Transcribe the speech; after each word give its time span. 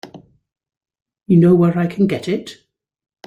You 1.27 1.37
know 1.37 1.53
where 1.53 1.77
I 1.77 1.85
can 1.85 2.07
get 2.07 2.27
it? 2.27 2.65